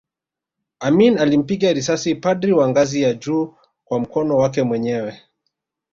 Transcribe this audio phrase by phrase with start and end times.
[0.79, 3.55] Amin alimpiga risasi padri wa ngazi ya juu
[3.85, 5.21] kwa mkono wake mwenyewe